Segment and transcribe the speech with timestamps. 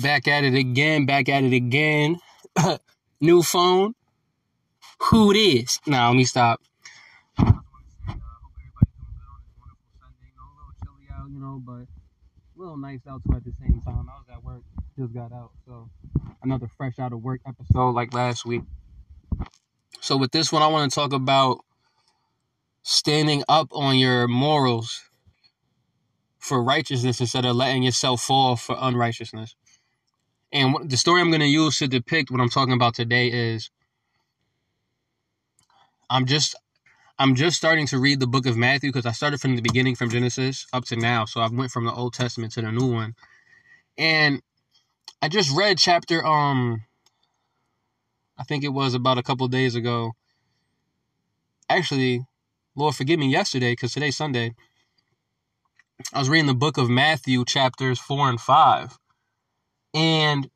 [0.00, 2.18] Back at it again, back at it again.
[3.20, 3.94] New phone.
[5.10, 5.80] Who it is?
[5.86, 6.60] Now let me stop.
[7.38, 7.52] Uh,
[11.24, 11.86] out, you know, but a
[12.56, 14.08] little nice out too at the same time.
[14.10, 14.62] I was at work,
[14.98, 15.88] just got out, so
[16.42, 18.62] another fresh out of work episode like last week.
[20.00, 21.60] So with this one, I want to talk about
[22.82, 25.02] standing up on your morals
[26.38, 29.56] for righteousness instead of letting yourself fall for unrighteousness.
[30.54, 33.70] And the story I'm going to use to depict what I'm talking about today is
[36.08, 36.54] I'm just
[37.18, 39.96] I'm just starting to read the book of Matthew because I started from the beginning
[39.96, 41.24] from Genesis up to now.
[41.24, 43.14] So I went from the Old Testament to the new one.
[43.98, 44.42] And
[45.20, 46.82] I just read chapter um
[48.38, 50.12] I think it was about a couple days ago.
[51.68, 52.26] Actually,
[52.76, 54.54] Lord forgive me yesterday because today's Sunday.
[56.12, 58.98] I was reading the book of Matthew chapters 4 and 5.
[59.94, 60.50] And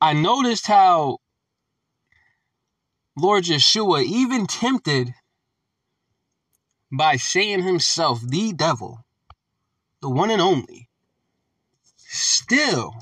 [0.00, 1.18] I noticed how
[3.16, 5.14] Lord Yeshua, even tempted
[6.90, 9.04] by Satan himself, the devil,
[10.00, 10.88] the one and only,
[11.96, 12.94] still,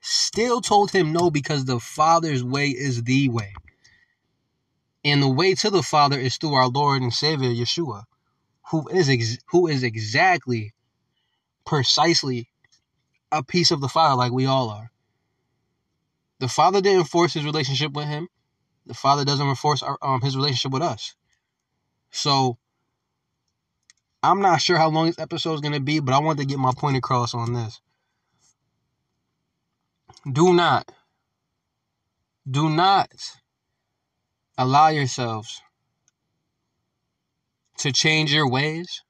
[0.00, 3.52] still told him no because the Father's way is the way.
[5.04, 8.04] And the way to the Father is through our Lord and Savior Yeshua,
[8.70, 10.72] who is ex- who is exactly,
[11.66, 12.48] precisely
[13.32, 14.90] a piece of the Father like we all are.
[16.38, 18.28] The Father didn't force his relationship with him.
[18.86, 21.14] The Father doesn't enforce our, um, his relationship with us.
[22.10, 22.58] So
[24.22, 26.44] I'm not sure how long this episode is going to be, but I want to
[26.44, 27.80] get my point across on this.
[30.30, 30.92] Do not,
[32.48, 33.10] do not
[34.58, 35.62] allow yourselves
[37.78, 39.02] to change your ways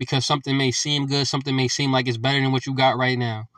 [0.00, 2.96] because something may seem good, something may seem like it's better than what you got
[2.96, 3.50] right now.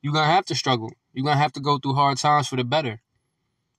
[0.00, 0.90] You're going to have to struggle.
[1.12, 3.02] You're going to have to go through hard times for the better.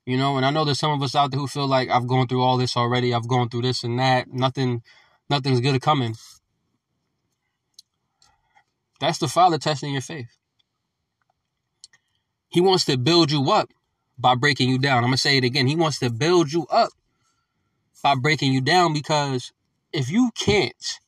[0.05, 2.05] You know, and I know there's some of us out there who feel like I've
[2.05, 3.15] gone through all this already.
[3.15, 4.31] I've gone through this and that.
[4.31, 4.83] Nothing
[5.27, 6.15] nothing's good coming.
[8.99, 10.37] That's the Father testing your faith.
[12.47, 13.69] He wants to build you up
[14.19, 14.97] by breaking you down.
[14.97, 15.65] I'm going to say it again.
[15.65, 16.91] He wants to build you up
[18.03, 19.51] by breaking you down because
[19.91, 20.99] if you can't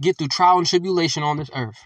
[0.00, 1.78] get through trial and tribulation on this earth,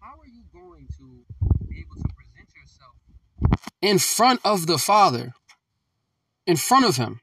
[0.00, 1.24] how are you going to
[1.66, 2.94] be able to present yourself
[3.80, 5.32] in front of the Father,
[6.46, 7.20] in front of Him,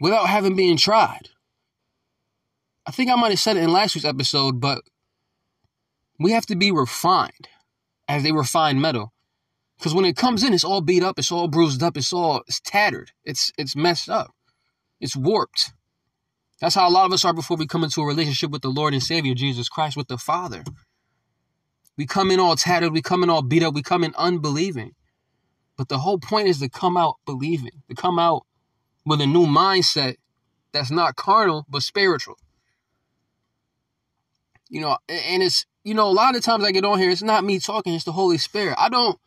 [0.00, 1.28] without having been tried?
[2.84, 4.82] I think I might have said it in last week's episode, but
[6.18, 7.48] we have to be refined
[8.08, 9.12] as they refine metal.
[9.82, 12.44] Because when it comes in, it's all beat up, it's all bruised up, it's all
[12.46, 14.30] it's tattered, it's it's messed up,
[15.00, 15.72] it's warped.
[16.60, 18.68] That's how a lot of us are before we come into a relationship with the
[18.68, 20.62] Lord and Savior Jesus Christ, with the Father.
[21.98, 24.92] We come in all tattered, we come in all beat up, we come in unbelieving.
[25.76, 28.46] But the whole point is to come out believing, to come out
[29.04, 30.14] with a new mindset
[30.70, 32.36] that's not carnal but spiritual.
[34.68, 37.20] You know, and it's you know, a lot of times I get on here, it's
[37.20, 38.76] not me talking, it's the Holy Spirit.
[38.78, 39.18] I don't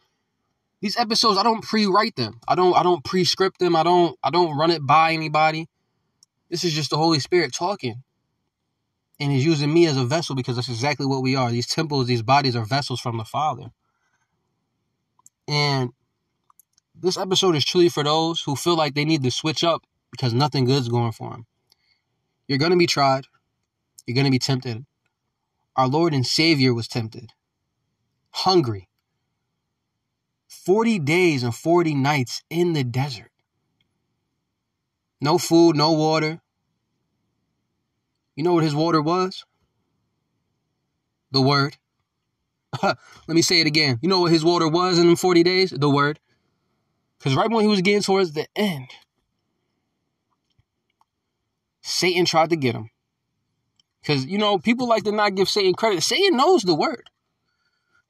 [0.82, 2.40] these episodes, I don't pre-write them.
[2.48, 3.76] I don't I don't pre-script them.
[3.76, 5.68] I don't I don't run it by anybody.
[6.50, 8.04] This is just the Holy Spirit talking.
[9.20, 11.50] And he's using me as a vessel because that's exactly what we are.
[11.50, 13.72] These temples, these bodies are vessels from the Father.
[15.48, 15.92] And
[16.94, 20.34] this episode is truly for those who feel like they need to switch up because
[20.34, 21.46] nothing good's going for them.
[22.48, 23.26] You're going to be tried.
[24.06, 24.86] You're going to be tempted.
[25.76, 27.32] Our Lord and Savior was tempted,
[28.32, 28.88] hungry.
[30.66, 33.32] 40 days and 40 nights in the desert.
[35.22, 36.42] No food, no water.
[38.36, 39.46] You know what his water was?
[41.32, 41.78] The Word.
[42.84, 44.00] Let me say it again.
[44.02, 45.70] You know what his water was in 40 days?
[45.70, 46.20] The Word.
[47.18, 48.88] Because right when he was getting towards the end,
[51.82, 52.90] Satan tried to get him.
[54.02, 56.04] Because, you know, people like to not give Satan credit.
[56.04, 57.10] Satan knows the word.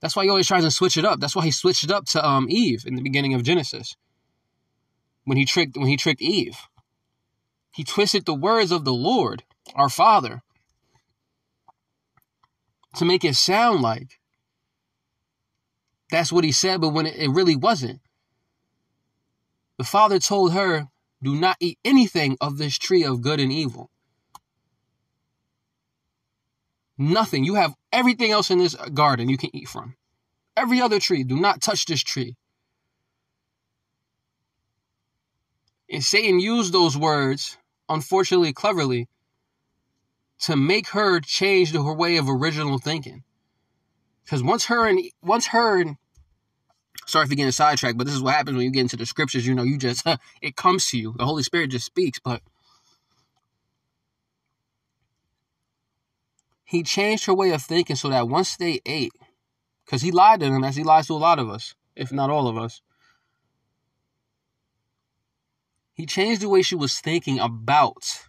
[0.05, 1.19] That's why he always tries to switch it up.
[1.19, 3.95] That's why he switched it up to um, Eve in the beginning of Genesis.
[5.23, 6.59] When he tricked when he tricked Eve.
[7.71, 9.41] He twisted the words of the Lord,
[9.73, 10.43] our Father,
[12.97, 14.19] to make it sound like
[16.11, 17.99] that's what he said, but when it, it really wasn't.
[19.79, 20.85] The Father told her,
[21.23, 23.89] Do not eat anything of this tree of good and evil.
[26.95, 27.43] Nothing.
[27.43, 29.95] You have everything else in this garden you can eat from.
[30.55, 31.23] Every other tree.
[31.23, 32.35] Do not touch this tree.
[35.89, 37.57] And Satan used those words,
[37.89, 39.07] unfortunately, cleverly,
[40.41, 43.23] to make her change her way of original thinking.
[44.23, 45.97] Because once her and once her and
[47.05, 49.45] sorry for getting sidetracked, but this is what happens when you get into the scriptures.
[49.45, 50.05] You know, you just
[50.41, 51.13] it comes to you.
[51.17, 52.41] The Holy Spirit just speaks, but
[56.65, 59.13] he changed her way of thinking so that once they ate,
[59.85, 62.31] because he lied to them as he lies to a lot of us, if not
[62.31, 62.81] all of us.
[65.93, 68.27] He changed the way she was thinking about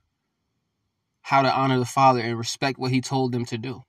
[1.22, 3.82] how to honor the Father and respect what he told them to do.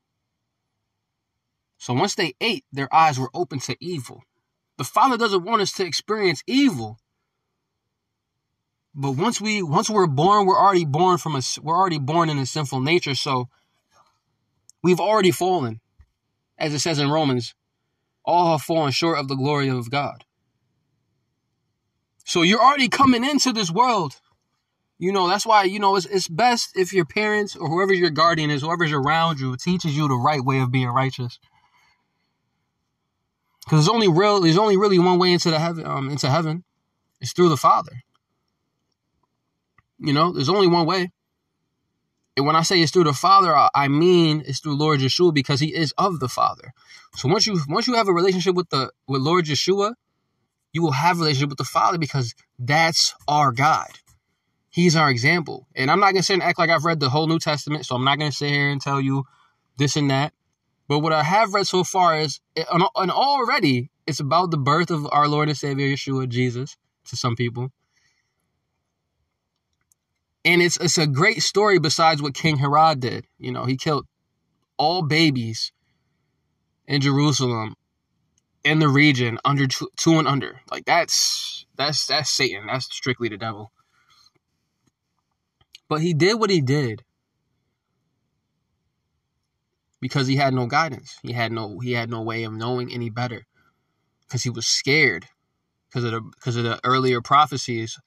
[1.77, 4.23] So once they ate, their eyes were open to evil.
[4.77, 6.97] The Father doesn't want us to experience evil.
[8.95, 12.39] But once we once we're born, we're already born from a we're already born in
[12.39, 13.49] a sinful nature, so
[14.83, 15.79] we've already fallen.
[16.57, 17.53] As it says in Romans,
[18.25, 20.25] all have fallen short of the glory of God.
[22.25, 24.19] So you're already coming into this world.
[24.99, 28.09] You know, that's why, you know, it's, it's best if your parents or whoever your
[28.09, 31.39] guardian is, whoever's around you, teaches you the right way of being righteous.
[33.63, 36.63] Because there's only real, there's only really one way into the heaven, um, into heaven.
[37.21, 38.03] It's through the Father.
[39.99, 41.11] You know, there's only one way.
[42.37, 45.59] And when I say it's through the Father, I mean it's through Lord Yeshua because
[45.59, 46.71] He is of the Father.
[47.15, 49.95] So once you once you have a relationship with the with Lord Yeshua,
[50.71, 53.89] you will have a relationship with the Father because that's our God.
[54.69, 55.67] He's our example.
[55.75, 57.95] And I'm not gonna sit and act like I've read the whole New Testament, so
[57.95, 59.23] I'm not gonna sit here and tell you
[59.79, 60.33] this and that.
[60.87, 65.07] But what I have read so far is, and already, it's about the birth of
[65.11, 67.71] our Lord and Savior Yeshua Jesus to some people.
[70.47, 73.27] And it's it's a great story besides what King Herod did.
[73.37, 74.05] You know, he killed
[74.77, 75.73] all babies
[76.87, 77.75] in Jerusalem
[78.63, 80.61] in the region under two, two and under.
[80.71, 82.67] Like that's that's that's Satan.
[82.67, 83.73] That's strictly the devil.
[85.89, 87.03] But he did what he did
[89.99, 91.17] because he had no guidance.
[91.23, 93.45] He had no he had no way of knowing any better
[94.21, 95.25] because he was scared
[95.89, 97.99] because of the because of the earlier prophecies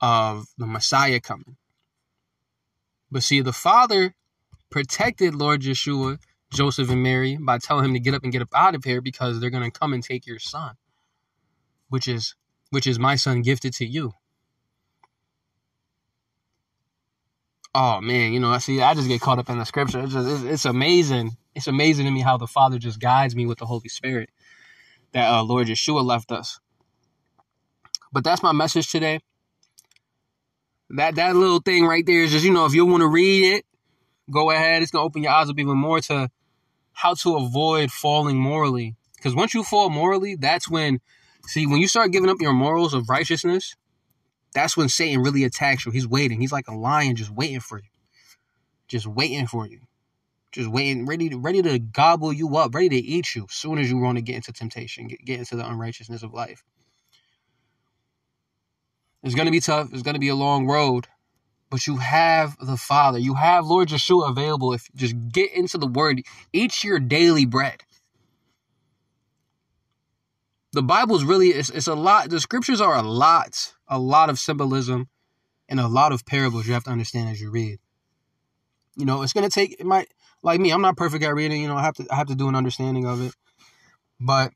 [0.00, 1.56] of the Messiah coming.
[3.10, 4.14] But see, the Father
[4.70, 6.18] protected Lord Yeshua,
[6.52, 9.00] Joseph, and Mary by telling him to get up and get up out of here
[9.00, 10.74] because they're gonna come and take your son,
[11.88, 12.34] which is
[12.70, 14.12] which is my son gifted to you.
[17.76, 20.00] oh man, you know, I see, I just get caught up in the scripture.
[20.00, 21.36] It's, just, it's, it's, amazing.
[21.54, 24.30] It's amazing to me how the Father just guides me with the Holy Spirit
[25.12, 26.58] that uh, Lord Yeshua left us.
[28.12, 29.20] But that's my message today.
[30.90, 33.56] That that little thing right there is just, you know, if you want to read
[33.56, 33.66] it,
[34.30, 34.82] go ahead.
[34.82, 36.30] It's gonna open your eyes up even more to
[36.92, 38.94] how to avoid falling morally.
[39.16, 41.00] Because once you fall morally, that's when,
[41.46, 43.74] see, when you start giving up your morals of righteousness,
[44.54, 45.92] that's when Satan really attacks you.
[45.92, 46.40] He's waiting.
[46.40, 47.88] He's like a lion just waiting for you.
[48.88, 49.80] Just waiting for you.
[50.52, 53.78] Just waiting, ready to ready to gobble you up, ready to eat you as soon
[53.78, 56.64] as you want to get into temptation, get, get into the unrighteousness of life.
[59.26, 59.92] It's gonna be tough.
[59.92, 61.08] It's gonna be a long road.
[61.68, 63.18] But you have the Father.
[63.18, 66.22] You have Lord Yeshua available if you just get into the word.
[66.52, 67.82] Eat your daily bread
[70.76, 72.28] the Bible's really it's, it's a lot.
[72.28, 75.08] The scriptures are a lot, a lot of symbolism,
[75.70, 77.78] and a lot of parables you have to understand as you read.
[78.94, 80.08] You know, it's gonna take it might
[80.42, 80.70] like me.
[80.70, 81.62] I'm not perfect at reading.
[81.62, 83.34] You know, I have to I have to do an understanding of it.
[84.20, 84.52] But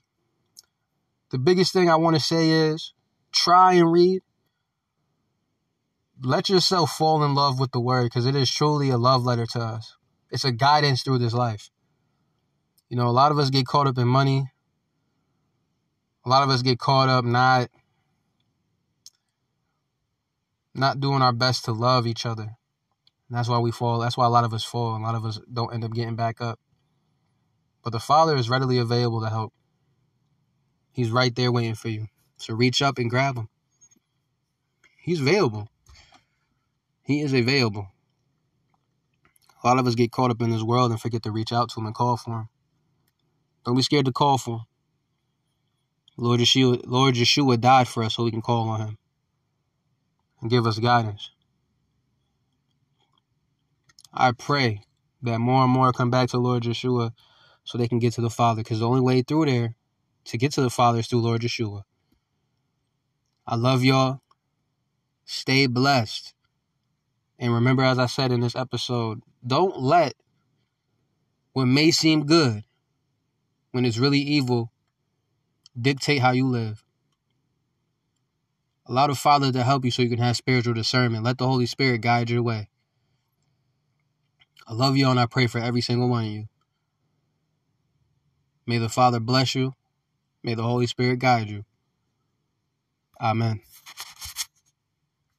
[1.31, 2.93] the biggest thing I want to say is
[3.33, 4.23] try and read.
[6.23, 9.47] Let yourself fall in love with the word because it is truly a love letter
[9.47, 9.97] to us.
[10.31, 11.71] It's a guidance through this life.
[12.89, 14.51] You know, a lot of us get caught up in money,
[16.25, 17.69] a lot of us get caught up not
[20.75, 22.43] not doing our best to love each other.
[22.43, 23.99] And that's why we fall.
[23.99, 24.97] That's why a lot of us fall.
[24.97, 26.59] A lot of us don't end up getting back up.
[27.83, 29.53] But the Father is readily available to help.
[30.93, 32.07] He's right there waiting for you.
[32.37, 33.49] So reach up and grab him.
[35.03, 35.69] He's available.
[37.11, 37.89] He is available.
[39.65, 41.69] A lot of us get caught up in this world and forget to reach out
[41.71, 42.49] to him and call for him.
[43.67, 44.61] Don't be scared to call for him.
[46.17, 48.99] Lord Yeshua, Lord Yeshua died for us so we can call on him
[50.41, 51.33] and give us guidance.
[54.15, 54.83] I pray
[55.23, 57.11] that more and more come back to Lord Yeshua
[57.65, 59.75] so they can get to the Father because the only way through there
[60.27, 61.83] to get to the Father is through Lord Yeshua.
[63.49, 64.21] I love y'all.
[65.25, 66.35] Stay blessed.
[67.41, 70.13] And remember, as I said in this episode, don't let
[71.55, 72.65] what may seem good
[73.73, 74.71] when it's really evil
[75.81, 76.85] dictate how you live.
[78.87, 81.25] Allow the Father to help you so you can have spiritual discernment.
[81.25, 82.69] Let the Holy Spirit guide your way.
[84.67, 86.49] I love you and I pray for every single one of you.
[88.67, 89.75] May the Father bless you.
[90.43, 91.65] May the Holy Spirit guide you.
[93.21, 93.61] Amen.